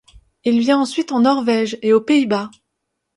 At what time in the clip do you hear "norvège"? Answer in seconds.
1.19-1.77